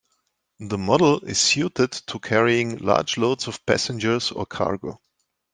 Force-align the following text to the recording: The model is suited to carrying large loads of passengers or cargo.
The 0.59 0.79
model 0.79 1.19
is 1.25 1.37
suited 1.37 1.91
to 1.91 2.17
carrying 2.17 2.77
large 2.77 3.19
loads 3.19 3.45
of 3.47 3.63
passengers 3.67 4.31
or 4.31 4.47
cargo. 4.47 4.99